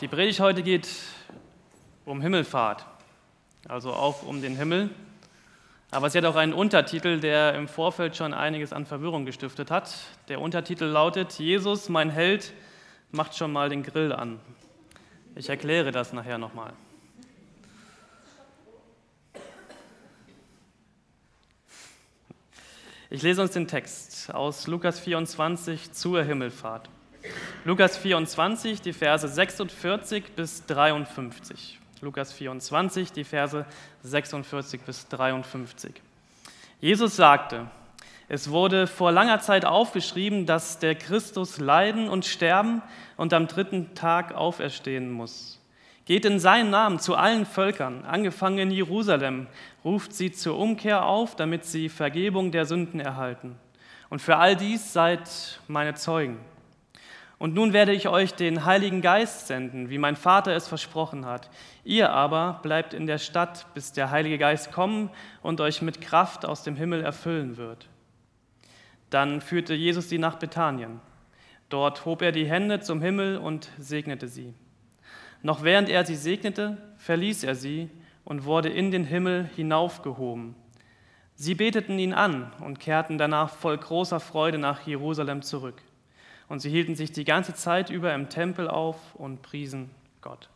[0.00, 0.88] Die Predigt heute geht
[2.06, 2.86] um Himmelfahrt,
[3.68, 4.88] also auch um den Himmel.
[5.90, 9.92] Aber sie hat auch einen Untertitel, der im Vorfeld schon einiges an Verwirrung gestiftet hat.
[10.28, 12.54] Der Untertitel lautet, Jesus, mein Held,
[13.10, 14.40] macht schon mal den Grill an.
[15.34, 16.72] Ich erkläre das nachher nochmal.
[23.10, 26.88] Ich lese uns den Text aus Lukas 24 zur Himmelfahrt.
[27.64, 31.78] Lukas 24, die Verse 46 bis 53.
[32.00, 33.66] Lukas 24, die Verse
[34.02, 35.92] 46 bis 53.
[36.80, 37.66] Jesus sagte,
[38.28, 42.80] es wurde vor langer Zeit aufgeschrieben, dass der Christus leiden und sterben
[43.16, 45.60] und am dritten Tag auferstehen muss.
[46.06, 49.48] Geht in seinen Namen zu allen Völkern, angefangen in Jerusalem,
[49.84, 53.56] ruft sie zur Umkehr auf, damit sie Vergebung der Sünden erhalten.
[54.08, 56.38] Und für all dies seid meine Zeugen.
[57.40, 61.48] Und nun werde ich euch den Heiligen Geist senden, wie mein Vater es versprochen hat.
[61.84, 65.08] Ihr aber bleibt in der Stadt, bis der Heilige Geist kommen
[65.40, 67.88] und euch mit Kraft aus dem Himmel erfüllen wird.
[69.08, 71.00] Dann führte Jesus sie nach Bethanien.
[71.70, 74.52] Dort hob er die Hände zum Himmel und segnete sie.
[75.40, 77.88] Noch während er sie segnete, verließ er sie
[78.22, 80.56] und wurde in den Himmel hinaufgehoben.
[81.36, 85.82] Sie beteten ihn an und kehrten danach voll großer Freude nach Jerusalem zurück
[86.50, 89.88] und sie hielten sich die ganze Zeit über im Tempel auf und priesen
[90.20, 90.48] Gott.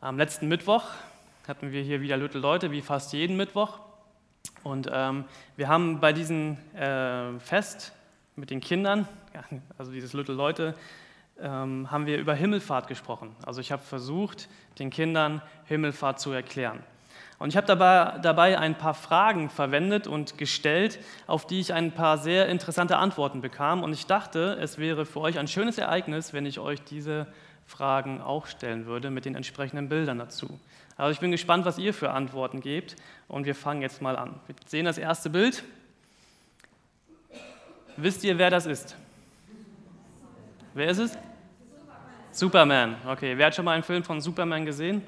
[0.00, 0.84] Am letzten Mittwoch
[1.48, 3.80] hatten wir hier wieder Little Leute, wie fast jeden Mittwoch.
[4.62, 5.24] Und ähm,
[5.56, 7.92] wir haben bei diesem äh, Fest
[8.36, 9.08] mit den Kindern,
[9.76, 10.76] also dieses Little Leute,
[11.40, 13.34] ähm, haben wir über Himmelfahrt gesprochen.
[13.44, 16.84] Also ich habe versucht, den Kindern Himmelfahrt zu erklären.
[17.42, 21.90] Und ich habe dabei, dabei ein paar Fragen verwendet und gestellt, auf die ich ein
[21.90, 23.82] paar sehr interessante Antworten bekam.
[23.82, 27.26] Und ich dachte, es wäre für euch ein schönes Ereignis, wenn ich euch diese
[27.66, 30.60] Fragen auch stellen würde mit den entsprechenden Bildern dazu.
[30.96, 32.94] Also ich bin gespannt, was ihr für Antworten gebt.
[33.26, 34.38] Und wir fangen jetzt mal an.
[34.46, 35.64] Wir sehen das erste Bild.
[37.96, 38.94] Wisst ihr, wer das ist?
[40.74, 41.18] Wer ist es?
[42.30, 42.94] Superman.
[43.04, 45.02] Okay, wer hat schon mal einen Film von Superman gesehen?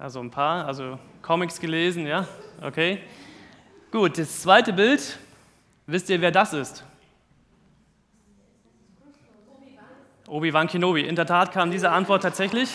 [0.00, 2.26] Also ein paar, also Comics gelesen, ja?
[2.62, 3.00] Okay.
[3.92, 5.18] Gut, das zweite Bild.
[5.86, 6.82] Wisst ihr, wer das ist?
[10.26, 11.02] Obi-Wan Kenobi.
[11.02, 12.70] In der Tat kam diese Antwort tatsächlich.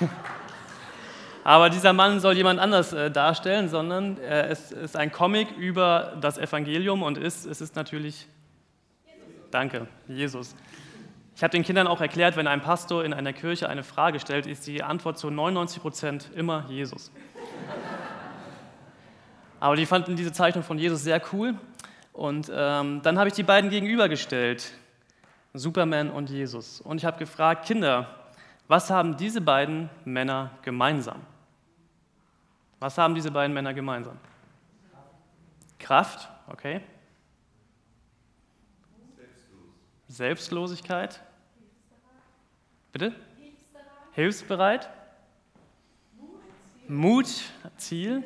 [1.44, 6.14] Aber dieser Mann soll jemand anders äh, darstellen, sondern äh, es ist ein Comic über
[6.20, 8.26] das Evangelium und ist, es ist natürlich,
[9.50, 10.54] danke, Jesus.
[11.36, 14.46] Ich habe den Kindern auch erklärt, wenn ein Pastor in einer Kirche eine Frage stellt,
[14.46, 17.10] ist die Antwort zu 99 Prozent immer Jesus.
[19.58, 21.56] Aber die fanden diese Zeichnung von Jesus sehr cool.
[22.12, 24.72] Und ähm, dann habe ich die beiden gegenübergestellt,
[25.54, 26.80] Superman und Jesus.
[26.80, 28.08] Und ich habe gefragt, Kinder,
[28.68, 31.20] was haben diese beiden Männer gemeinsam?
[32.78, 34.18] Was haben diese beiden Männer gemeinsam?
[35.80, 36.80] Kraft, okay.
[40.06, 41.23] Selbstlosigkeit.
[42.94, 43.12] Bitte?
[44.12, 44.88] Hilfsbereit.
[46.86, 47.26] Mut,
[47.76, 48.22] Ziel.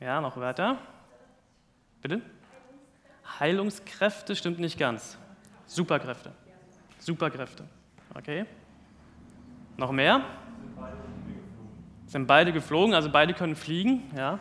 [0.00, 0.76] Ja, noch weiter.
[2.02, 2.20] Bitte?
[3.40, 5.16] Heilungskräfte stimmt nicht ganz.
[5.64, 6.30] Superkräfte.
[6.98, 7.64] Superkräfte.
[8.14, 8.44] Okay.
[9.78, 10.22] Noch mehr?
[12.04, 14.38] Sind beide geflogen, also beide können fliegen, ja.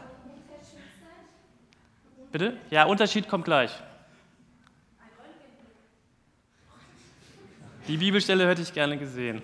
[2.33, 2.57] Bitte?
[2.69, 3.71] Ja, Unterschied kommt gleich.
[7.87, 9.43] Die Bibelstelle hätte ich gerne gesehen.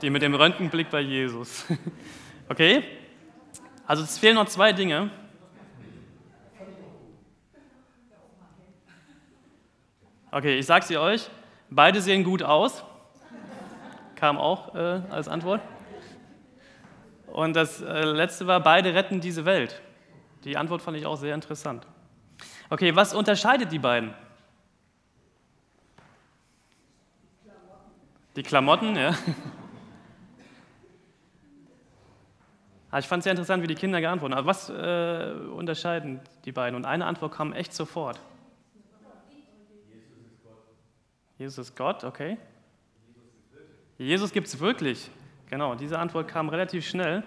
[0.00, 1.66] Die mit dem Röntgenblick bei Jesus.
[2.46, 2.84] Okay?
[3.86, 5.10] Also es fehlen noch zwei Dinge.
[10.30, 11.30] Okay, ich sage sie euch.
[11.70, 12.84] Beide sehen gut aus.
[14.14, 15.62] Kam auch äh, als Antwort.
[17.28, 19.80] Und das äh, letzte war, beide retten diese Welt.
[20.44, 21.86] Die Antwort fand ich auch sehr interessant.
[22.68, 24.12] Okay, was unterscheidet die beiden?
[28.36, 29.16] Die Klamotten, ja.
[32.90, 34.44] Aber ich fand es sehr interessant, wie die Kinder geantwortet haben.
[34.44, 36.76] Aber was äh, unterscheiden die beiden?
[36.76, 38.20] Und eine Antwort kam echt sofort.
[41.38, 42.38] Jesus ist Gott, okay.
[43.98, 45.10] Jesus gibt es wirklich.
[45.50, 47.24] Genau, diese Antwort kam relativ schnell.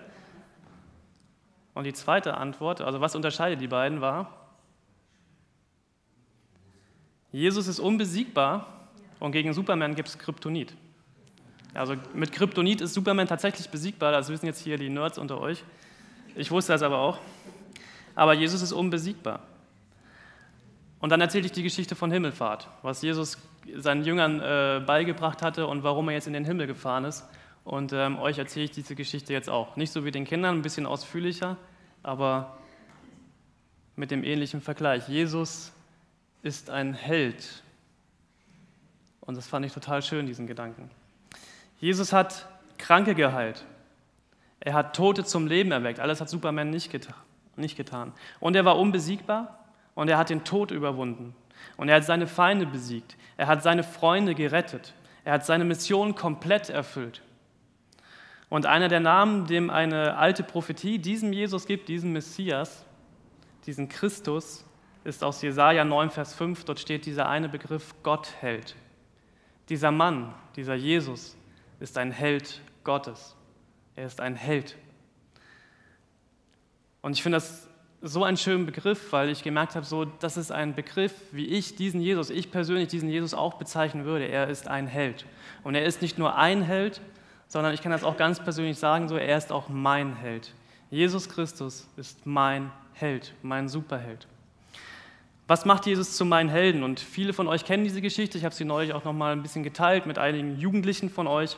[1.74, 4.32] Und die zweite Antwort, also was unterscheidet die beiden, war,
[7.32, 8.88] Jesus ist unbesiegbar
[9.20, 10.76] und gegen Superman gibt es Kryptonit.
[11.78, 15.64] Also mit Kryptonit ist Superman tatsächlich besiegbar, das wissen jetzt hier die Nerds unter euch.
[16.36, 17.20] Ich wusste das aber auch.
[18.16, 19.42] Aber Jesus ist unbesiegbar.
[21.00, 23.38] Und dann erzähle ich die Geschichte von Himmelfahrt, was Jesus
[23.76, 27.24] seinen Jüngern äh, beigebracht hatte und warum er jetzt in den Himmel gefahren ist.
[27.64, 29.76] Und ähm, euch erzähle ich diese Geschichte jetzt auch.
[29.76, 31.58] Nicht so wie den Kindern, ein bisschen ausführlicher,
[32.02, 32.58] aber
[33.96, 35.08] mit dem ähnlichen Vergleich.
[35.08, 35.72] Jesus
[36.42, 37.62] ist ein Held.
[39.22, 40.90] Und das fand ich total schön, diesen Gedanken.
[41.80, 42.48] Jesus hat
[42.78, 43.66] Kranke geheilt.
[44.60, 46.00] Er hat Tote zum Leben erweckt.
[46.00, 47.14] Alles hat Superman nicht, geta
[47.56, 48.14] nicht getan.
[48.40, 49.66] Und er war unbesiegbar
[49.96, 51.36] und er hat den Tod überwunden.
[51.76, 53.18] Und er hat seine Feinde besiegt.
[53.36, 54.94] Er hat seine Freunde gerettet.
[55.24, 57.22] Er hat seine Mission komplett erfüllt.
[58.50, 62.86] Und einer der Namen, dem eine alte Prophetie diesem Jesus gibt, diesem Messias,
[63.66, 64.64] diesen Christus,
[65.04, 66.66] ist aus Jesaja 9, Vers 5.
[66.66, 68.76] Dort steht dieser eine Begriff: Gott hält.
[69.70, 71.37] Dieser Mann, dieser Jesus,
[71.80, 73.36] ist ein Held Gottes.
[73.96, 74.76] Er ist ein Held.
[77.02, 77.68] Und ich finde das
[78.02, 81.76] so einen schönen Begriff, weil ich gemerkt habe, so, das ist ein Begriff, wie ich
[81.76, 84.26] diesen Jesus, ich persönlich diesen Jesus auch bezeichnen würde.
[84.26, 85.26] Er ist ein Held.
[85.64, 87.02] Und er ist nicht nur ein Held,
[87.48, 90.54] sondern ich kann das auch ganz persönlich sagen, so, er ist auch mein Held.
[90.90, 94.28] Jesus Christus ist mein Held, mein Superheld.
[95.48, 96.84] Was macht Jesus zu meinen Helden?
[96.84, 98.38] Und viele von euch kennen diese Geschichte.
[98.38, 101.56] Ich habe sie neulich auch noch mal ein bisschen geteilt mit einigen Jugendlichen von euch.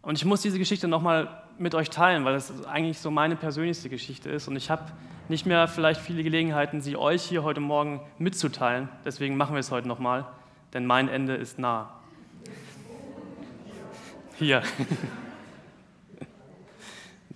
[0.00, 3.36] Und ich muss diese Geschichte noch mal mit euch teilen, weil es eigentlich so meine
[3.36, 4.48] persönlichste Geschichte ist.
[4.48, 4.84] Und ich habe
[5.28, 8.88] nicht mehr vielleicht viele Gelegenheiten, sie euch hier heute Morgen mitzuteilen.
[9.04, 10.26] Deswegen machen wir es heute noch mal,
[10.72, 11.90] denn mein Ende ist nah.
[14.38, 14.62] Hier.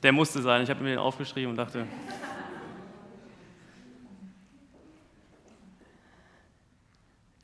[0.03, 0.63] Der musste sein.
[0.63, 1.87] Ich habe mir den aufgeschrieben und dachte.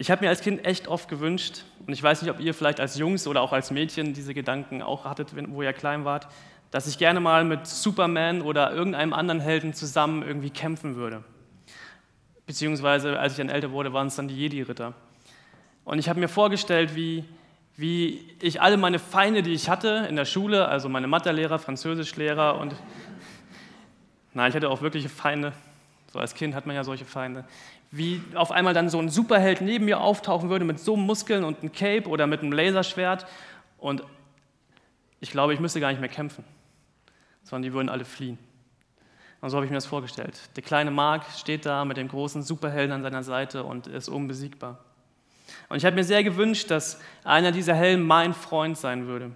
[0.00, 2.81] Ich habe mir als Kind echt oft gewünscht, und ich weiß nicht, ob ihr vielleicht
[2.81, 6.26] als Jungs oder auch als Mädchen diese Gedanken auch hattet, wo ihr klein wart,
[6.70, 11.23] dass ich gerne mal mit Superman oder irgendeinem anderen Helden zusammen irgendwie kämpfen würde.
[12.47, 14.94] Beziehungsweise, als ich dann älter wurde, waren es dann die Jedi-Ritter.
[15.85, 17.26] Und ich habe mir vorgestellt, wie
[17.76, 22.58] wie ich alle meine Feinde, die ich hatte in der Schule, also meine Mathelehrer, Französischlehrer
[22.58, 22.75] und
[24.32, 25.52] nein, ich hatte auch wirkliche Feinde.
[26.11, 27.44] So als Kind hat man ja solche Feinde.
[27.91, 31.61] Wie auf einmal dann so ein Superheld neben mir auftauchen würde mit so Muskeln und
[31.61, 33.27] einem Cape oder mit einem Laserschwert
[33.79, 34.05] und
[35.21, 36.45] ich glaube, ich müsste gar nicht mehr kämpfen,
[37.43, 38.39] sondern die würden alle fliehen.
[39.41, 40.39] Und so habe ich mir das vorgestellt.
[40.57, 44.79] Der kleine Mark steht da mit dem großen Superhelden an seiner Seite und ist unbesiegbar.
[45.69, 49.33] Und ich habe mir sehr gewünscht, dass einer dieser Helden mein Freund sein würde.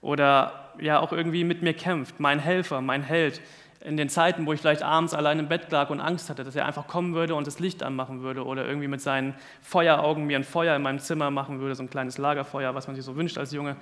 [0.00, 3.40] Oder ja auch irgendwie mit mir kämpft, mein Helfer, mein Held.
[3.82, 6.54] In den Zeiten, wo ich vielleicht abends allein im Bett lag und Angst hatte, dass
[6.54, 10.36] er einfach kommen würde und das Licht anmachen würde oder irgendwie mit seinen Feueraugen mir
[10.36, 13.16] ein Feuer in meinem Zimmer machen würde, so ein kleines Lagerfeuer, was man sich so
[13.16, 13.76] wünscht als Junge.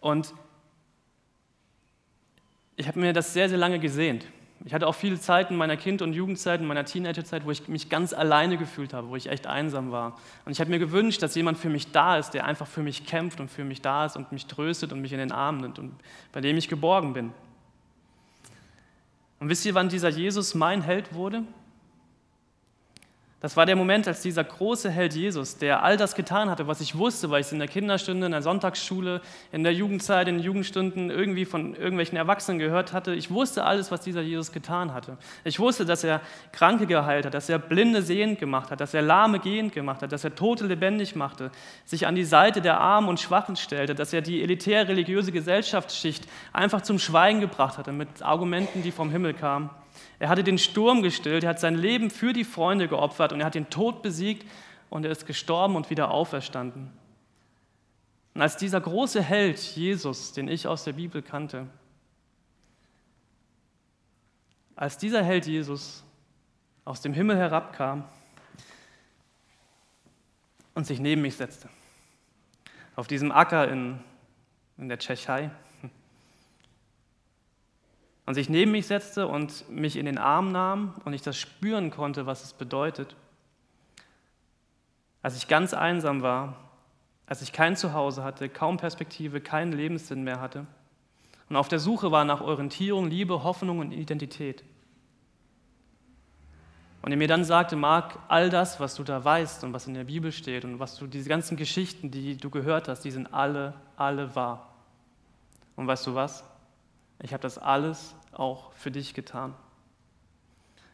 [0.00, 0.34] Und
[2.76, 4.26] ich habe mir das sehr, sehr lange gesehnt.
[4.66, 7.90] Ich hatte auch viele Zeiten meiner Kind- und Jugendzeit, in meiner Teenagerzeit, wo ich mich
[7.90, 10.16] ganz alleine gefühlt habe, wo ich echt einsam war.
[10.46, 13.04] Und ich habe mir gewünscht, dass jemand für mich da ist, der einfach für mich
[13.04, 15.78] kämpft und für mich da ist und mich tröstet und mich in den Arm nimmt
[15.78, 15.92] und
[16.32, 17.32] bei dem ich geborgen bin.
[19.44, 21.42] Und wisst ihr, wann dieser Jesus mein Held wurde?
[23.44, 26.80] Das war der Moment, als dieser große Held Jesus, der all das getan hatte, was
[26.80, 29.20] ich wusste, weil ich es in der Kinderstunde, in der Sonntagsschule,
[29.52, 33.14] in der Jugendzeit, in den Jugendstunden irgendwie von irgendwelchen Erwachsenen gehört hatte.
[33.14, 35.18] Ich wusste alles, was dieser Jesus getan hatte.
[35.44, 39.02] Ich wusste, dass er Kranke geheilt hat, dass er Blinde sehend gemacht hat, dass er
[39.02, 41.50] Lahme gehend gemacht hat, dass er Tote lebendig machte,
[41.84, 46.26] sich an die Seite der Armen und Schwachen stellte, dass er die elitär religiöse Gesellschaftsschicht
[46.54, 49.68] einfach zum Schweigen gebracht hatte mit Argumenten, die vom Himmel kamen.
[50.18, 53.46] Er hatte den Sturm gestillt, er hat sein Leben für die Freunde geopfert und er
[53.46, 54.46] hat den Tod besiegt
[54.90, 56.90] und er ist gestorben und wieder auferstanden.
[58.34, 61.68] Und als dieser große Held, Jesus, den ich aus der Bibel kannte,
[64.76, 66.04] als dieser Held Jesus
[66.84, 68.04] aus dem Himmel herabkam
[70.74, 71.68] und sich neben mich setzte,
[72.96, 74.00] auf diesem Acker in,
[74.78, 75.50] in der Tschechei,
[78.26, 81.90] und sich neben mich setzte und mich in den Arm nahm und ich das spüren
[81.90, 83.16] konnte, was es bedeutet.
[85.22, 86.56] Als ich ganz einsam war,
[87.26, 90.66] als ich kein Zuhause hatte, kaum Perspektive, keinen Lebenssinn mehr hatte
[91.48, 94.64] und auf der Suche war nach Orientierung, Liebe, Hoffnung und Identität.
[97.02, 99.92] Und er mir dann sagte, Marc, all das, was du da weißt und was in
[99.92, 103.32] der Bibel steht und was du, diese ganzen Geschichten, die du gehört hast, die sind
[103.34, 104.74] alle, alle wahr.
[105.76, 106.44] Und weißt du was?
[107.20, 109.54] Ich habe das alles auch für dich getan.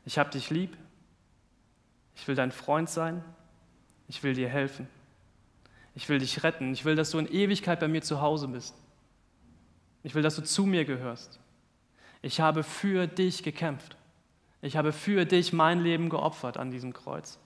[0.05, 0.77] Ich habe dich lieb.
[2.15, 3.25] Ich will dein Freund sein.
[4.09, 4.89] Ich will dir helfen.
[5.95, 6.73] Ich will dich retten.
[6.73, 8.75] Ich will, dass du in Ewigkeit bei mir zu Hause bist.
[10.03, 11.41] Ich will, dass du zu mir gehörst.
[12.23, 13.97] Ich habe für dich gekämpft.
[14.62, 17.39] Ich habe für dich mein Leben geopfert an diesem Kreuz.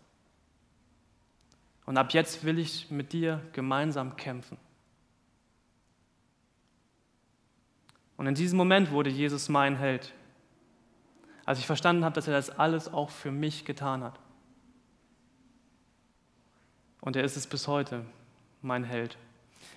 [1.86, 4.56] Und ab jetzt will ich mit dir gemeinsam kämpfen.
[8.16, 10.12] Und in diesem Moment wurde Jesus mein Held,
[11.44, 14.18] als ich verstanden habe, dass er das alles auch für mich getan hat.
[17.00, 18.04] Und er ist es bis heute,
[18.62, 19.18] mein Held.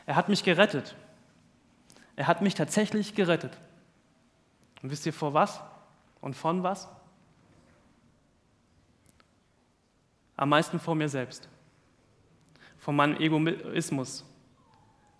[0.05, 0.95] Er hat mich gerettet.
[2.15, 3.57] Er hat mich tatsächlich gerettet.
[4.81, 5.59] Und wisst ihr vor was
[6.21, 6.87] und von was?
[10.37, 11.49] Am meisten vor mir selbst,
[12.77, 14.23] von meinem Egoismus,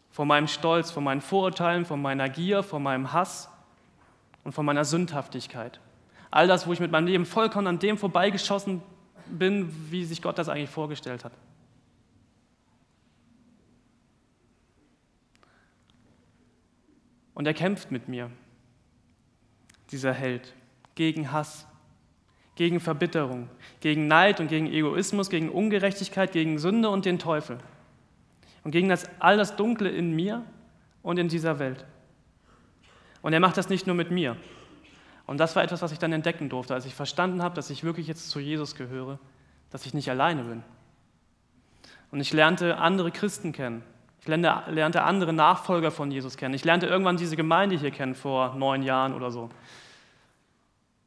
[0.10, 3.50] von meinem Stolz, von meinen Vorurteilen, von meiner Gier, von meinem Hass
[4.44, 5.80] und von meiner Sündhaftigkeit.
[6.32, 8.82] All das, wo ich mit meinem Leben vollkommen an dem vorbeigeschossen
[9.28, 11.34] bin, wie sich Gott das eigentlich vorgestellt hat.
[17.34, 18.32] Und er kämpft mit mir,
[19.92, 20.56] dieser Held,
[20.96, 21.68] gegen Hass,
[22.56, 23.48] gegen Verbitterung,
[23.80, 27.60] gegen Neid und gegen Egoismus, gegen Ungerechtigkeit, gegen Sünde und den Teufel
[28.68, 30.44] und gegen das, all das Dunkle in mir
[31.02, 31.86] und in dieser Welt.
[33.22, 34.36] Und er macht das nicht nur mit mir.
[35.26, 37.86] Und das war etwas, was ich dann entdecken durfte, als ich verstanden habe, dass ich
[37.86, 39.20] wirklich jetzt zu Jesus gehöre,
[39.70, 40.64] dass ich nicht alleine bin.
[42.12, 43.84] Und ich lernte andere Christen kennen.
[44.20, 46.54] Ich lernte, lernte andere Nachfolger von Jesus kennen.
[46.54, 49.50] Ich lernte irgendwann diese Gemeinde hier kennen vor neun Jahren oder so.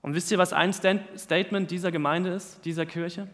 [0.00, 3.28] Und wisst ihr, was ein Statement dieser Gemeinde ist, dieser Kirche?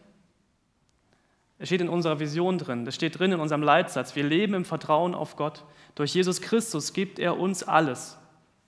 [1.59, 4.15] Es steht in unserer Vision drin, es steht drin in unserem Leitsatz.
[4.15, 5.63] Wir leben im Vertrauen auf Gott.
[5.95, 8.17] Durch Jesus Christus gibt er uns alles.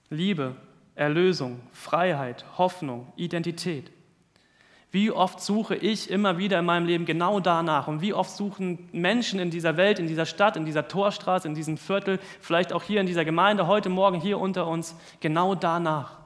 [0.08, 0.56] Liebe,
[0.96, 3.92] Erlösung, Freiheit, Hoffnung, Identität.
[4.90, 7.86] Wie oft suche ich immer wieder in meinem Leben genau danach?
[7.86, 11.54] Und wie oft suchen Menschen in dieser Welt, in dieser Stadt, in dieser Torstraße, in
[11.54, 16.18] diesem Viertel, vielleicht auch hier in dieser Gemeinde, heute Morgen hier unter uns, genau danach?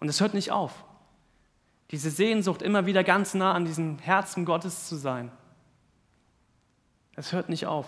[0.00, 0.72] Und es hört nicht auf.
[1.90, 5.30] Diese Sehnsucht, immer wieder ganz nah an diesem Herzen Gottes zu sein.
[7.16, 7.86] Es hört nicht auf.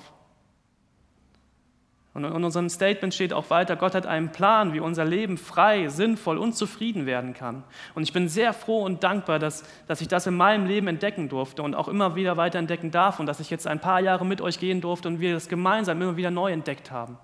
[2.14, 5.88] Und in unserem Statement steht auch weiter, Gott hat einen Plan, wie unser Leben frei,
[5.88, 7.64] sinnvoll und zufrieden werden kann.
[7.96, 11.28] Und ich bin sehr froh und dankbar, dass, dass ich das in meinem Leben entdecken
[11.28, 14.24] durfte und auch immer wieder weiter entdecken darf und dass ich jetzt ein paar Jahre
[14.24, 17.18] mit euch gehen durfte und wir das gemeinsam immer wieder neu entdeckt haben.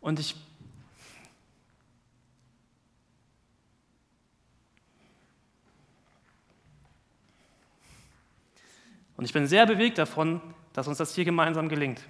[0.00, 0.34] Und ich
[9.16, 10.40] Und ich bin sehr bewegt davon,
[10.72, 12.02] dass uns das hier gemeinsam gelingt.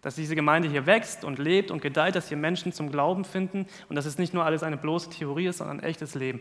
[0.00, 3.66] Dass diese Gemeinde hier wächst und lebt und gedeiht, dass hier Menschen zum Glauben finden
[3.88, 6.40] und dass es nicht nur alles eine bloße Theorie ist, sondern ein echtes Leben.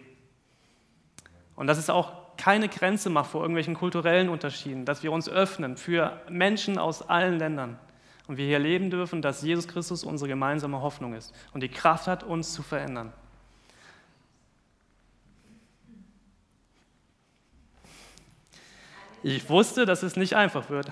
[1.56, 5.76] Und dass es auch keine Grenze macht vor irgendwelchen kulturellen Unterschieden, dass wir uns öffnen
[5.76, 7.80] für Menschen aus allen Ländern
[8.28, 12.08] und wir hier leben dürfen, dass Jesus Christus unsere gemeinsame Hoffnung ist und die Kraft
[12.08, 13.12] hat, uns zu verändern.
[19.24, 20.92] Ich wusste, dass es nicht einfach wird.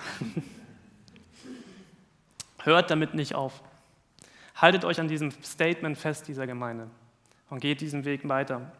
[2.63, 3.61] Hört damit nicht auf.
[4.55, 6.87] Haltet euch an diesem Statement fest dieser Gemeinde
[7.49, 8.71] und geht diesen Weg weiter.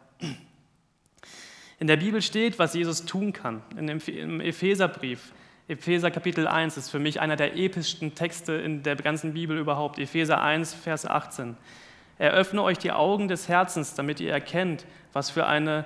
[1.78, 3.62] In der Bibel steht, was Jesus tun kann.
[3.76, 5.32] Im Epheserbrief,
[5.68, 9.98] Epheser Kapitel 1 ist für mich einer der epischsten Texte in der ganzen Bibel überhaupt.
[9.98, 11.56] Epheser 1, Vers 18.
[12.18, 15.84] Eröffne euch die Augen des Herzens, damit ihr erkennt, was für eine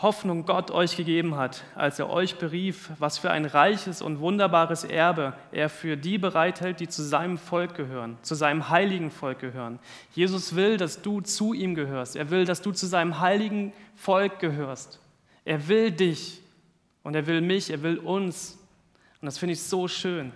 [0.00, 4.84] Hoffnung Gott euch gegeben hat, als er euch berief, was für ein reiches und wunderbares
[4.84, 9.80] Erbe er für die bereithält, die zu seinem Volk gehören, zu seinem heiligen Volk gehören.
[10.14, 12.14] Jesus will, dass du zu ihm gehörst.
[12.14, 15.00] Er will, dass du zu seinem heiligen Volk gehörst.
[15.44, 16.42] Er will dich
[17.02, 18.56] und er will mich, er will uns.
[19.20, 20.32] Und das finde ich so schön.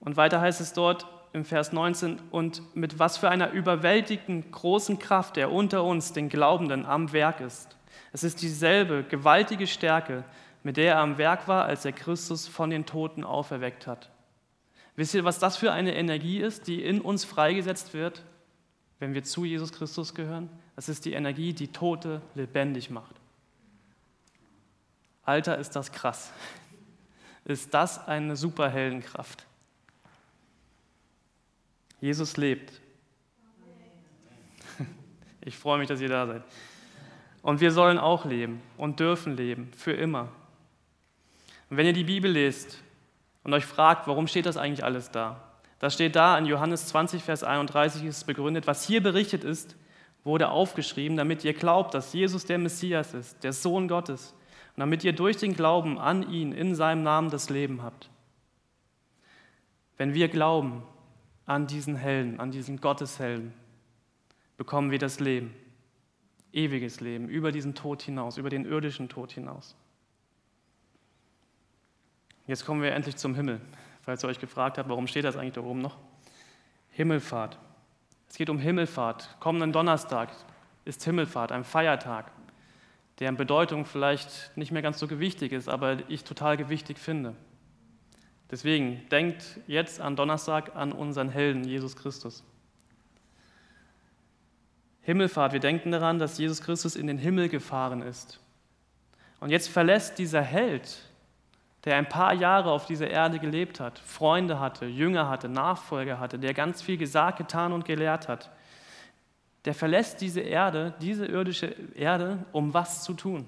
[0.00, 4.98] Und weiter heißt es dort im Vers 19, und mit was für einer überwältigenden großen
[4.98, 7.76] Kraft er unter uns, den Glaubenden, am Werk ist.
[8.12, 10.24] Es ist dieselbe gewaltige Stärke,
[10.62, 14.10] mit der er am Werk war, als er Christus von den Toten auferweckt hat.
[14.96, 18.22] Wisst ihr, was das für eine Energie ist, die in uns freigesetzt wird,
[18.98, 20.50] wenn wir zu Jesus Christus gehören?
[20.76, 23.14] Das ist die Energie, die Tote lebendig macht.
[25.24, 26.32] Alter, ist das krass.
[27.44, 29.46] Ist das eine Superheldenkraft?
[32.00, 32.80] Jesus lebt.
[35.40, 36.42] Ich freue mich, dass ihr da seid.
[37.42, 40.28] Und wir sollen auch leben und dürfen leben, für immer.
[41.68, 42.82] Und wenn ihr die Bibel lest
[43.42, 45.42] und euch fragt, warum steht das eigentlich alles da?
[45.80, 48.68] Das steht da in Johannes 20, Vers 31 ist begründet.
[48.68, 49.74] Was hier berichtet ist,
[50.22, 54.32] wurde aufgeschrieben, damit ihr glaubt, dass Jesus der Messias ist, der Sohn Gottes.
[54.76, 58.08] Und damit ihr durch den Glauben an ihn in seinem Namen das Leben habt.
[59.96, 60.84] Wenn wir glauben
[61.46, 63.52] an diesen Helden, an diesen Gotteshelden,
[64.56, 65.52] bekommen wir das Leben.
[66.52, 69.74] Ewiges Leben, über diesen Tod hinaus, über den irdischen Tod hinaus.
[72.46, 73.60] Jetzt kommen wir endlich zum Himmel,
[74.02, 75.96] falls ihr euch gefragt habt, warum steht das eigentlich da oben noch?
[76.90, 77.58] Himmelfahrt.
[78.28, 79.36] Es geht um Himmelfahrt.
[79.40, 80.30] Kommenden Donnerstag
[80.84, 82.32] ist Himmelfahrt, ein Feiertag,
[83.18, 87.34] der in Bedeutung vielleicht nicht mehr ganz so gewichtig ist, aber ich total gewichtig finde.
[88.50, 92.44] Deswegen denkt jetzt an Donnerstag an unseren Helden, Jesus Christus.
[95.02, 98.40] Himmelfahrt, wir denken daran, dass Jesus Christus in den Himmel gefahren ist.
[99.40, 100.98] Und jetzt verlässt dieser Held,
[101.84, 106.38] der ein paar Jahre auf dieser Erde gelebt hat, Freunde hatte, Jünger hatte, Nachfolger hatte,
[106.38, 108.50] der ganz viel gesagt, getan und gelehrt hat,
[109.64, 113.46] der verlässt diese Erde, diese irdische Erde, um was zu tun.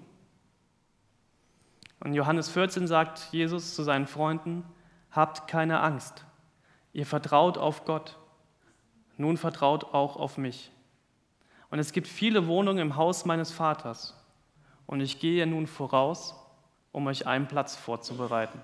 [2.01, 4.65] Und Johannes 14 sagt Jesus zu seinen Freunden,
[5.13, 6.25] habt keine Angst,
[6.93, 8.19] ihr vertraut auf Gott,
[9.17, 10.73] nun vertraut auch auf mich.
[11.75, 14.15] Und es gibt viele Wohnungen im Haus meines Vaters,
[14.87, 16.37] und ich gehe nun voraus,
[16.93, 18.61] um euch einen Platz vorzubereiten.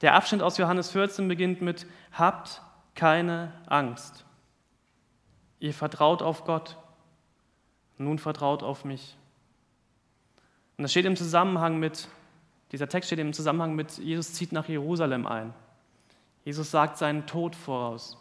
[0.00, 2.60] Der Abschnitt aus Johannes 14 beginnt mit, habt
[2.96, 4.24] keine Angst.
[5.60, 6.76] Ihr vertraut auf Gott,
[7.98, 9.16] nun vertraut auf mich.
[10.76, 12.08] Und das steht im Zusammenhang mit,
[12.72, 15.54] dieser Text steht im Zusammenhang mit, Jesus zieht nach Jerusalem ein.
[16.44, 18.20] Jesus sagt seinen Tod voraus.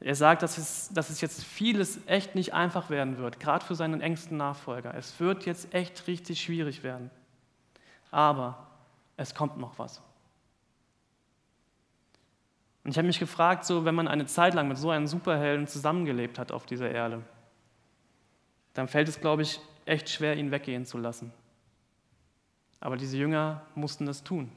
[0.00, 3.74] Er sagt, dass es, dass es jetzt vieles echt nicht einfach werden wird, gerade für
[3.74, 4.94] seinen engsten Nachfolger.
[4.94, 7.10] Es wird jetzt echt richtig schwierig werden.
[8.10, 8.68] Aber
[9.16, 10.00] es kommt noch was.
[12.84, 15.66] Und ich habe mich gefragt, so, wenn man eine Zeit lang mit so einem Superhelden
[15.66, 17.22] zusammengelebt hat auf dieser Erde,
[18.74, 21.32] dann fällt es, glaube ich, echt schwer, ihn weggehen zu lassen.
[22.80, 24.52] Aber diese Jünger mussten es tun.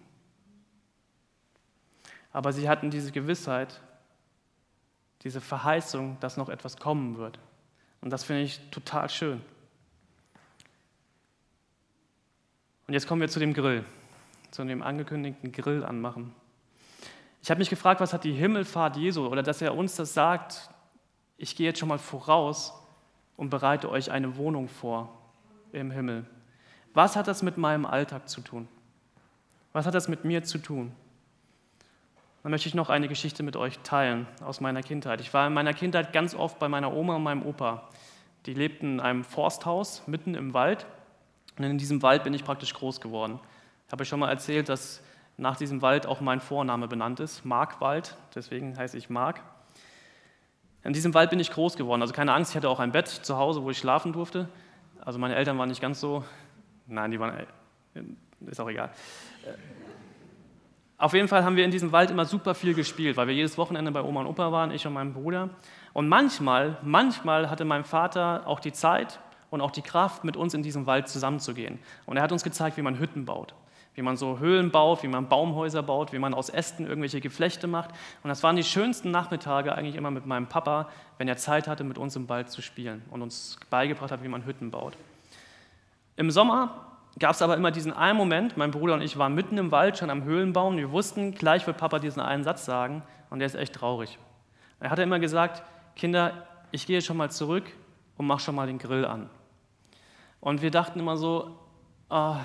[2.32, 3.82] Aber sie hatten diese Gewissheit,
[5.24, 7.40] diese Verheißung, dass noch etwas kommen wird.
[8.02, 9.42] Und das finde ich total schön.
[12.88, 13.86] Und jetzt kommen wir zu dem Grill,
[14.50, 16.36] zu dem angekündigten Grill anmachen.
[17.42, 20.70] Ich habe mich gefragt, was hat die Himmelfahrt Jesu oder dass er uns das sagt,
[21.38, 22.74] ich gehe jetzt schon mal voraus
[23.38, 25.18] und bereite euch eine Wohnung vor
[25.72, 26.26] im Himmel.
[26.94, 28.68] Was hat das mit meinem Alltag zu tun?
[29.74, 30.92] Was hat das mit mir zu tun?
[32.44, 35.22] Dann möchte ich noch eine Geschichte mit euch teilen aus meiner Kindheit.
[35.22, 37.88] Ich war in meiner Kindheit ganz oft bei meiner Oma und meinem Opa.
[38.48, 40.88] Die lebten in einem Forsthaus mitten im Wald
[41.58, 43.40] und in diesem Wald bin ich praktisch groß geworden.
[43.86, 45.04] Ich habe schon mal erzählt, dass
[45.38, 49.42] nach diesem Wald auch mein Vorname benannt ist, Markwald, deswegen heiße ich Mark.
[50.84, 53.08] In diesem Wald bin ich groß geworden, also keine Angst, ich hatte auch ein Bett
[53.08, 54.50] zu Hause, wo ich schlafen durfte.
[55.00, 56.24] Also meine Eltern waren nicht ganz so,
[56.88, 57.46] nein, die waren,
[57.94, 58.02] äh,
[58.48, 58.90] ist auch egal.
[61.02, 63.58] Auf jeden Fall haben wir in diesem Wald immer super viel gespielt, weil wir jedes
[63.58, 65.50] Wochenende bei Oma und Opa waren, ich und mein Bruder.
[65.94, 70.54] Und manchmal, manchmal hatte mein Vater auch die Zeit und auch die Kraft, mit uns
[70.54, 71.80] in diesem Wald zusammenzugehen.
[72.06, 73.56] Und er hat uns gezeigt, wie man Hütten baut
[73.94, 77.68] wie man so Höhlen baut, wie man Baumhäuser baut, wie man aus Ästen irgendwelche Geflechte
[77.68, 77.90] macht.
[78.24, 80.88] Und das waren die schönsten Nachmittage eigentlich immer mit meinem Papa,
[81.18, 84.30] wenn er Zeit hatte, mit uns im Wald zu spielen und uns beigebracht hat, wie
[84.30, 84.96] man Hütten baut.
[86.16, 89.58] Im Sommer gab es aber immer diesen einen Moment, mein Bruder und ich waren mitten
[89.58, 90.78] im Wald, schon am Höhlenbaum.
[90.78, 94.18] Wir wussten, gleich wird Papa diesen einen Satz sagen und der ist echt traurig.
[94.80, 95.64] Er hat immer gesagt,
[95.96, 97.66] Kinder, ich gehe schon mal zurück
[98.18, 99.30] und mach schon mal den Grill an.
[100.40, 101.60] Und wir dachten immer so,
[102.10, 102.38] oh,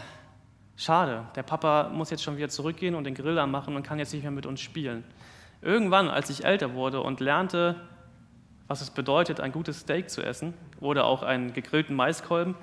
[0.78, 4.12] Schade, der Papa muss jetzt schon wieder zurückgehen und den Grill anmachen und kann jetzt
[4.12, 5.04] nicht mehr mit uns spielen.
[5.62, 7.76] Irgendwann, als ich älter wurde und lernte,
[8.66, 12.54] was es bedeutet, ein gutes Steak zu essen oder auch einen gegrillten Maiskolben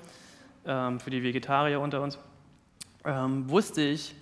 [0.64, 2.18] für die Vegetarier unter uns,
[3.04, 4.14] ähm, wusste ich,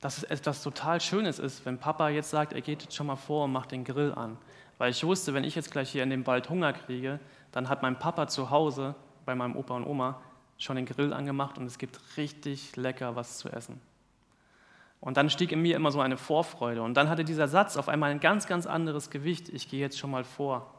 [0.00, 3.16] dass es etwas total Schönes ist, wenn Papa jetzt sagt, er geht jetzt schon mal
[3.16, 4.38] vor und macht den Grill an.
[4.78, 7.18] Weil ich wusste, wenn ich jetzt gleich hier in dem Wald Hunger kriege,
[7.50, 10.20] dann hat mein Papa zu Hause bei meinem Opa und Oma
[10.56, 13.80] schon den Grill angemacht und es gibt richtig lecker was zu essen.
[15.00, 16.82] Und dann stieg in mir immer so eine Vorfreude.
[16.82, 19.48] Und dann hatte dieser Satz auf einmal ein ganz, ganz anderes Gewicht.
[19.48, 20.74] Ich gehe jetzt schon mal vor.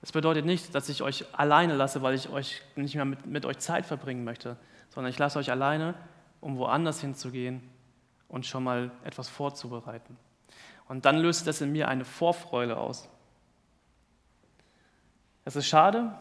[0.00, 3.44] Das bedeutet nicht, dass ich euch alleine lasse, weil ich euch nicht mehr mit, mit
[3.44, 4.56] euch Zeit verbringen möchte,
[4.88, 5.94] sondern ich lasse euch alleine,
[6.40, 7.62] um woanders hinzugehen
[8.28, 10.16] und schon mal etwas vorzubereiten.
[10.88, 13.08] Und dann löst das in mir eine Vorfreude aus.
[15.44, 16.12] Es ist schade,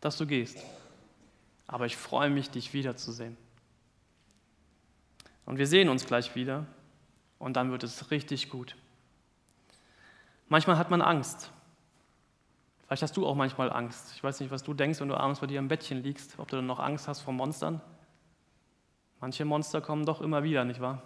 [0.00, 0.58] dass du gehst
[1.70, 3.36] aber ich freue mich, dich wiederzusehen.
[5.46, 6.66] Und wir sehen uns gleich wieder
[7.38, 8.74] und dann wird es richtig gut.
[10.48, 11.52] Manchmal hat man Angst.
[12.90, 14.14] Vielleicht hast du auch manchmal Angst.
[14.16, 16.48] Ich weiß nicht, was du denkst, wenn du abends bei dir im Bettchen liegst, ob
[16.48, 17.80] du dann noch Angst hast vor Monstern.
[19.20, 21.00] Manche Monster kommen doch immer wieder, nicht wahr?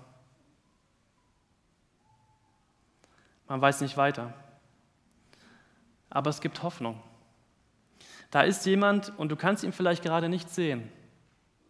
[3.49, 4.33] Man weiß nicht weiter.
[6.09, 7.03] Aber es gibt Hoffnung.
[8.31, 10.91] Da ist jemand und du kannst ihn vielleicht gerade nicht sehen.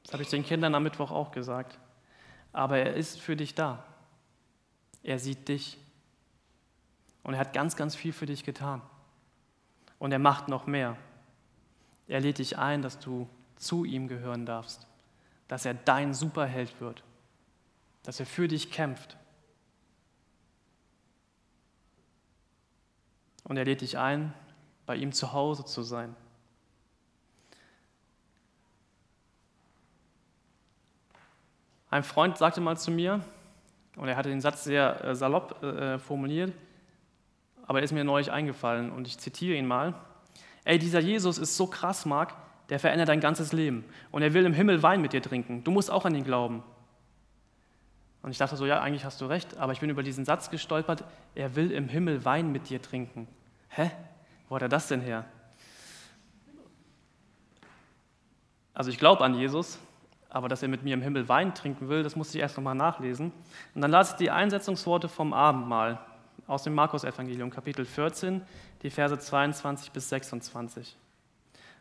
[0.04, 1.76] Das habe ich den Kindern am Mittwoch auch gesagt.
[2.52, 3.84] Aber er ist für dich da.
[5.02, 5.76] Er sieht dich.
[7.24, 8.80] Und er hat ganz, ganz viel für dich getan.
[10.04, 10.98] Und er macht noch mehr.
[12.08, 14.86] Er lädt dich ein, dass du zu ihm gehören darfst,
[15.48, 17.02] dass er dein Superheld wird,
[18.02, 19.16] dass er für dich kämpft.
[23.44, 24.34] Und er lädt dich ein,
[24.84, 26.14] bei ihm zu Hause zu sein.
[31.88, 33.24] Ein Freund sagte mal zu mir,
[33.96, 36.52] und er hatte den Satz sehr äh, salopp äh, formuliert,
[37.66, 39.94] aber er ist mir neulich eingefallen und ich zitiere ihn mal.
[40.64, 42.34] Ey, dieser Jesus ist so krass, Marc,
[42.68, 45.64] der verändert dein ganzes Leben und er will im Himmel Wein mit dir trinken.
[45.64, 46.62] Du musst auch an ihn glauben.
[48.22, 50.48] Und ich dachte so, ja, eigentlich hast du recht, aber ich bin über diesen Satz
[50.48, 53.28] gestolpert, er will im Himmel Wein mit dir trinken.
[53.68, 53.90] Hä?
[54.48, 55.26] Wo hat er das denn her?
[58.72, 59.78] Also ich glaube an Jesus,
[60.30, 62.74] aber dass er mit mir im Himmel Wein trinken will, das musste ich erst nochmal
[62.74, 63.30] nachlesen.
[63.74, 65.98] Und dann las ich die Einsetzungsworte vom Abendmahl
[66.46, 68.42] aus dem Markus-Evangelium, Kapitel 14,
[68.82, 70.96] die Verse 22 bis 26.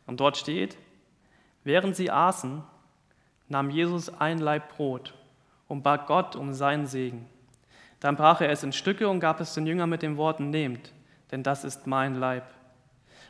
[0.05, 0.77] Und dort steht,
[1.63, 2.63] während sie aßen,
[3.49, 5.13] nahm Jesus ein Laib Brot
[5.67, 7.27] und bat Gott um seinen Segen.
[7.99, 10.91] Dann brach er es in Stücke und gab es den Jüngern mit den Worten, nehmt,
[11.31, 12.45] denn das ist mein Leib.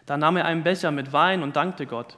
[0.05, 2.17] Dann nahm er einen Becher mit Wein und dankte Gott.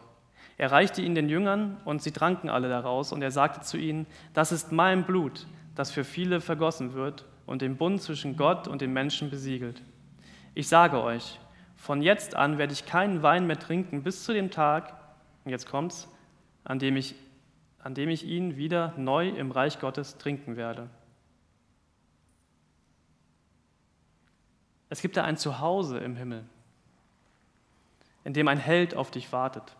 [0.58, 4.08] Er reichte ihn den Jüngern und sie tranken alle daraus und er sagte zu ihnen,
[4.34, 8.82] das ist mein Blut, das für viele vergossen wird und den Bund zwischen Gott und
[8.82, 9.82] den Menschen besiegelt.
[10.54, 11.40] Ich sage euch,
[11.76, 14.94] von jetzt an werde ich keinen Wein mehr trinken bis zu dem Tag,
[15.44, 16.08] und jetzt kommt's,
[16.64, 17.16] an dem ich,
[17.80, 20.90] an dem ich ihn wieder neu im Reich Gottes trinken werde.
[24.90, 26.46] Es gibt da ein Zuhause im Himmel,
[28.24, 29.76] in dem ein Held auf dich wartet.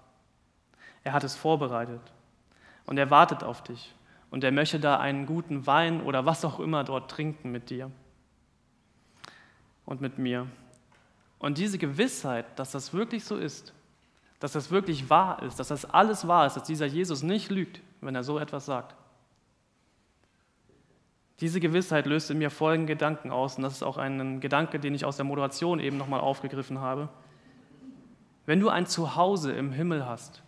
[1.04, 2.02] Er hat es vorbereitet
[2.86, 3.96] und er wartet auf dich
[4.36, 7.90] und er möchte da einen guten Wein oder was auch immer dort trinken mit dir
[9.86, 10.46] und mit mir.
[11.40, 13.74] Und diese Gewissheit, dass das wirklich so ist,
[14.42, 17.80] dass das wirklich wahr ist, dass das alles wahr ist, dass dieser Jesus nicht lügt,
[18.02, 18.94] wenn er so etwas sagt.
[21.40, 24.94] Diese Gewissheit löst in mir folgenden Gedanken aus, und das ist auch ein Gedanke, den
[24.94, 27.08] ich aus der Moderation eben nochmal aufgegriffen habe.
[28.46, 30.44] Wenn du ein Zuhause im Himmel hast,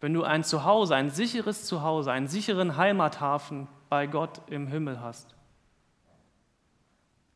[0.00, 5.34] wenn du ein Zuhause, ein sicheres Zuhause, einen sicheren Heimathafen bei Gott im Himmel hast,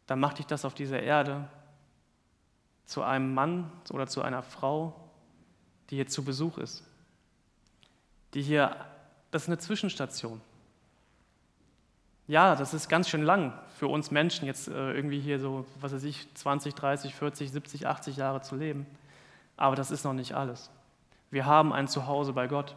[0.07, 1.49] dann macht dich das auf dieser Erde
[2.87, 4.95] zu einem Mann oder zu einer Frau,
[5.91, 6.85] die hier zu Besuch ist.
[8.35, 8.77] Die hier,
[9.31, 10.41] das ist eine Zwischenstation.
[12.27, 15.93] Ja, das ist ganz schön lang für uns Menschen, jetzt äh, irgendwie hier so, was
[15.93, 18.87] weiß ich, 20, 30, 40, 70, 80 Jahre zu leben.
[19.57, 20.71] Aber das ist noch nicht alles.
[21.35, 22.77] Wir haben ein Zuhause bei Gott.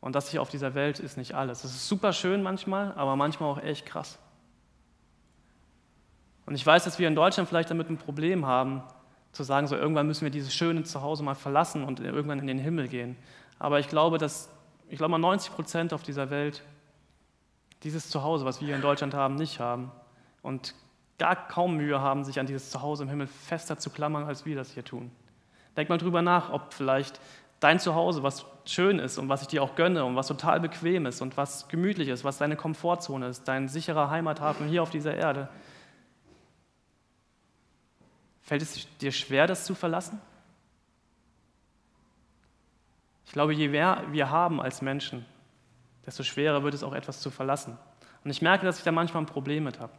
[0.00, 1.62] Und das hier auf dieser Welt ist nicht alles.
[1.62, 4.16] Das ist super schön manchmal, aber manchmal auch echt krass.
[6.46, 8.84] Und ich weiß, dass wir in Deutschland vielleicht damit ein Problem haben,
[9.32, 12.60] zu sagen, so irgendwann müssen wir dieses schöne Zuhause mal verlassen und irgendwann in den
[12.60, 13.16] Himmel gehen.
[13.58, 14.48] Aber ich glaube, dass
[14.88, 16.62] ich glaube mal 90 Prozent auf dieser Welt
[17.82, 19.90] dieses Zuhause, was wir hier in Deutschland haben, nicht haben
[20.42, 20.76] und
[21.18, 24.54] gar kaum Mühe haben, sich an dieses Zuhause im Himmel fester zu klammern, als wir
[24.54, 25.10] das hier tun.
[25.80, 27.18] Denk mal drüber nach, ob vielleicht
[27.58, 31.06] dein Zuhause, was schön ist und was ich dir auch gönne und was total bequem
[31.06, 35.14] ist und was gemütlich ist, was deine Komfortzone ist, dein sicherer Heimathafen hier auf dieser
[35.14, 35.48] Erde,
[38.42, 40.20] fällt es dir schwer, das zu verlassen?
[43.24, 45.24] Ich glaube, je mehr wir haben als Menschen,
[46.04, 47.78] desto schwerer wird es auch etwas zu verlassen.
[48.22, 49.94] Und ich merke, dass ich da manchmal ein Problem mit habe.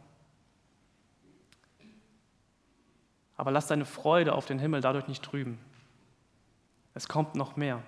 [3.36, 5.58] Aber lass deine Freude auf den Himmel dadurch nicht trüben.
[6.94, 7.82] Es kommt noch mehr.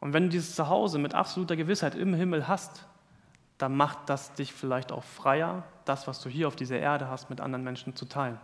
[0.00, 2.86] Und wenn du dieses Zuhause mit absoluter Gewissheit im Himmel hast,
[3.58, 7.28] dann macht das dich vielleicht auch freier, das, was du hier auf dieser Erde hast,
[7.28, 8.38] mit anderen Menschen zu teilen,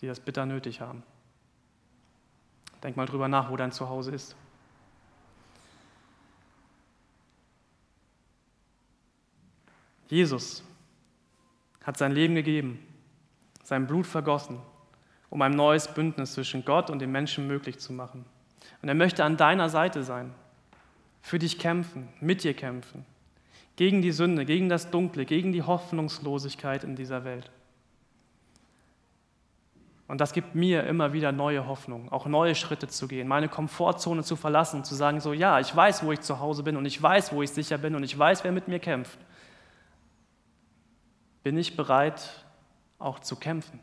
[0.00, 1.04] die das bitter nötig haben.
[2.82, 4.36] Denk mal drüber nach, wo dein Zuhause ist.
[10.08, 10.62] Jesus
[11.84, 12.84] hat sein Leben gegeben,
[13.62, 14.60] sein Blut vergossen,
[15.30, 18.24] um ein neues Bündnis zwischen Gott und den Menschen möglich zu machen.
[18.82, 20.32] Und er möchte an deiner Seite sein,
[21.20, 23.04] für dich kämpfen, mit dir kämpfen,
[23.74, 27.50] gegen die Sünde, gegen das Dunkle, gegen die Hoffnungslosigkeit in dieser Welt.
[30.08, 34.22] Und das gibt mir immer wieder neue Hoffnung, auch neue Schritte zu gehen, meine Komfortzone
[34.22, 37.02] zu verlassen, zu sagen, so ja, ich weiß, wo ich zu Hause bin und ich
[37.02, 39.18] weiß, wo ich sicher bin und ich weiß, wer mit mir kämpft.
[41.42, 42.44] Bin ich bereit,
[43.00, 43.80] auch zu kämpfen?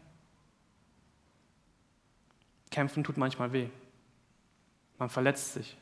[2.73, 3.69] Kämpfen tut manchmal weh.
[4.97, 5.77] Man verletzt sich.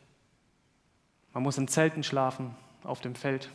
[1.31, 3.49] Man muss in Zelten schlafen, auf dem Feld.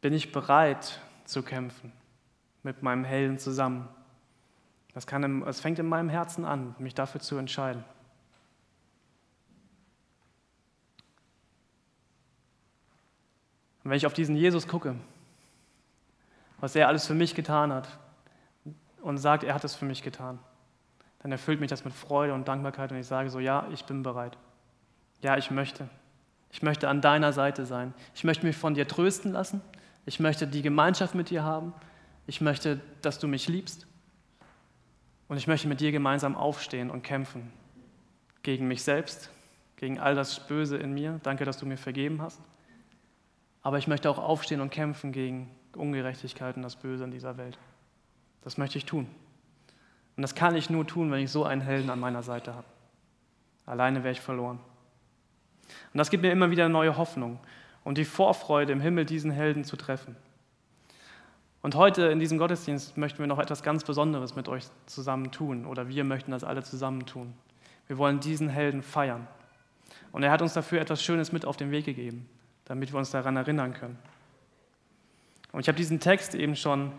[0.00, 1.92] Bin ich bereit zu kämpfen
[2.64, 3.88] mit meinem Helden zusammen?
[4.94, 7.84] Das, kann, das fängt in meinem Herzen an, mich dafür zu entscheiden.
[13.88, 14.96] Und wenn ich auf diesen Jesus gucke,
[16.60, 17.88] was er alles für mich getan hat
[19.00, 20.38] und sagt, er hat es für mich getan,
[21.20, 24.02] dann erfüllt mich das mit Freude und Dankbarkeit und ich sage so, ja, ich bin
[24.02, 24.36] bereit.
[25.22, 25.88] Ja, ich möchte.
[26.50, 27.94] Ich möchte an deiner Seite sein.
[28.14, 29.62] Ich möchte mich von dir trösten lassen.
[30.04, 31.72] Ich möchte die Gemeinschaft mit dir haben.
[32.26, 33.86] Ich möchte, dass du mich liebst.
[35.28, 37.50] Und ich möchte mit dir gemeinsam aufstehen und kämpfen.
[38.42, 39.30] Gegen mich selbst,
[39.76, 41.20] gegen all das Böse in mir.
[41.22, 42.42] Danke, dass du mir vergeben hast.
[43.68, 47.58] Aber ich möchte auch aufstehen und kämpfen gegen Ungerechtigkeit und das Böse in dieser Welt.
[48.40, 49.06] Das möchte ich tun.
[50.16, 52.64] Und das kann ich nur tun, wenn ich so einen Helden an meiner Seite habe.
[53.66, 54.58] Alleine wäre ich verloren.
[55.92, 57.40] Und das gibt mir immer wieder neue Hoffnung
[57.84, 60.16] und die Vorfreude, im Himmel diesen Helden zu treffen.
[61.60, 65.66] Und heute in diesem Gottesdienst möchten wir noch etwas ganz Besonderes mit euch zusammen tun
[65.66, 67.34] oder wir möchten das alle zusammen tun.
[67.86, 69.26] Wir wollen diesen Helden feiern.
[70.10, 72.30] Und er hat uns dafür etwas Schönes mit auf den Weg gegeben
[72.68, 73.98] damit wir uns daran erinnern können.
[75.52, 76.92] Und ich habe diesen Text eben schon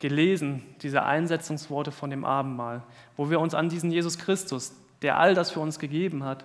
[0.00, 2.82] gelesen, diese Einsetzungsworte von dem Abendmahl,
[3.16, 6.44] wo wir uns an diesen Jesus Christus, der all das für uns gegeben hat,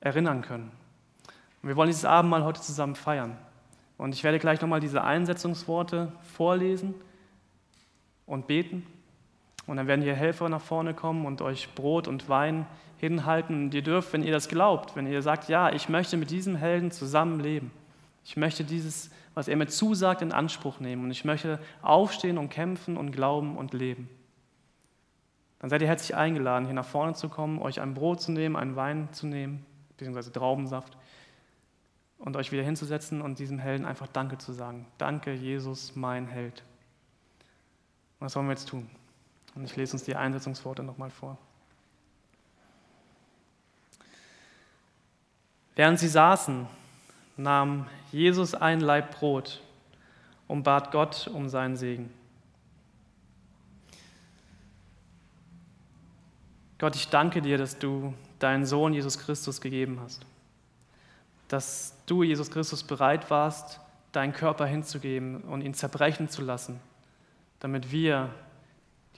[0.00, 0.70] erinnern können.
[1.62, 3.36] Und wir wollen dieses Abendmahl heute zusammen feiern.
[3.96, 6.94] Und ich werde gleich nochmal diese Einsetzungsworte vorlesen
[8.26, 8.86] und beten.
[9.66, 12.66] Und dann werden hier Helfer nach vorne kommen und euch Brot und Wein
[12.98, 13.64] hinhalten.
[13.64, 16.56] Und ihr dürft, wenn ihr das glaubt, wenn ihr sagt, ja, ich möchte mit diesem
[16.56, 17.70] Helden zusammenleben,
[18.24, 22.50] ich möchte dieses, was er mir zusagt, in Anspruch nehmen und ich möchte aufstehen und
[22.50, 24.08] kämpfen und glauben und leben,
[25.60, 28.56] dann seid ihr herzlich eingeladen, hier nach vorne zu kommen, euch ein Brot zu nehmen,
[28.56, 30.96] einen Wein zu nehmen, beziehungsweise Traubensaft,
[32.18, 34.86] und euch wieder hinzusetzen und diesem Helden einfach Danke zu sagen.
[34.98, 36.62] Danke, Jesus, mein Held.
[38.18, 38.90] Was wollen wir jetzt tun?
[39.54, 41.36] Und ich lese uns die Einsetzungsworte nochmal vor.
[45.76, 46.66] Während sie saßen,
[47.36, 49.62] nahm Jesus ein Laib Brot
[50.46, 52.12] und bat Gott um seinen Segen.
[56.78, 60.24] Gott, ich danke dir, dass du deinen Sohn Jesus Christus gegeben hast.
[61.48, 63.80] Dass du, Jesus Christus, bereit warst,
[64.12, 66.80] deinen Körper hinzugeben und ihn zerbrechen zu lassen,
[67.60, 68.30] damit wir,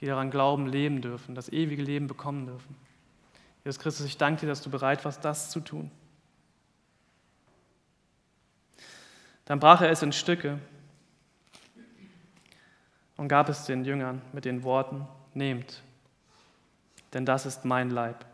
[0.03, 2.75] die daran glauben, leben dürfen, das ewige Leben bekommen dürfen.
[3.63, 5.89] Jesus Christus, ich danke dir, dass du bereit warst, das zu tun.
[9.45, 10.59] Dann brach er es in Stücke
[13.15, 15.81] und gab es den Jüngern mit den Worten, nehmt,
[17.13, 18.25] denn das ist mein Leib.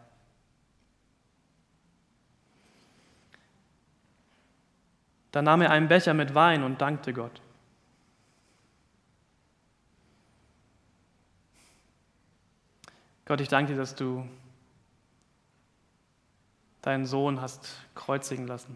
[5.31, 7.39] Dann nahm er einen Becher mit Wein und dankte Gott.
[13.29, 14.27] Gott, ich danke dir, dass du
[16.81, 18.75] deinen Sohn hast kreuzigen lassen.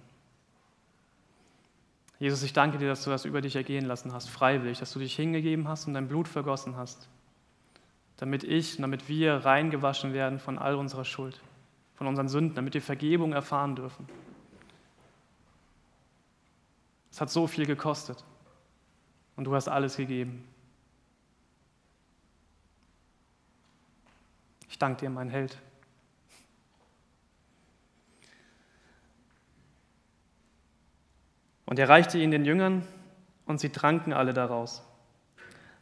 [2.19, 4.99] Jesus, ich danke dir, dass du das über dich ergehen lassen hast, freiwillig, dass du
[4.99, 7.09] dich hingegeben hast und dein Blut vergossen hast,
[8.17, 11.41] damit ich und damit wir reingewaschen werden von all unserer Schuld,
[11.95, 14.07] von unseren Sünden, damit wir Vergebung erfahren dürfen.
[17.09, 18.23] Es hat so viel gekostet
[19.35, 20.47] und du hast alles gegeben.
[24.73, 25.55] Ich danke dir, mein Held.
[31.67, 32.83] Und er reichte ihn den Jüngern
[33.45, 34.81] und sie tranken alle daraus.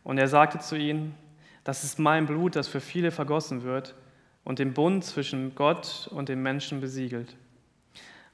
[0.04, 1.15] Und er sagte zu ihnen,
[1.63, 3.95] das ist mein Blut, das für viele vergossen wird
[4.43, 7.38] und den Bund zwischen Gott und dem Menschen besiegelt.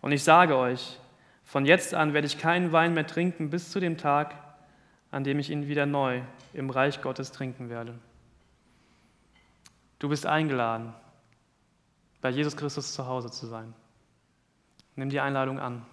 [0.02, 1.00] Und ich sage euch,
[1.43, 4.34] von jetzt an werde ich keinen Wein mehr trinken bis zu dem Tag,
[5.12, 7.93] an dem ich ihn wieder neu im Reich Gottes trinken werde.
[10.00, 10.94] Du bist eingeladen,
[12.22, 13.74] bei Jesus Christus zu Hause zu sein.
[14.96, 15.86] Nimm die Einladung an.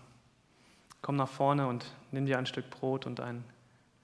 [1.03, 3.45] Komm nach vorne und nimm dir ein Stück Brot und ein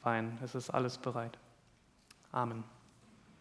[0.03, 0.39] Wein.
[0.43, 1.39] Es ist alles bereit.
[2.33, 2.65] Amen.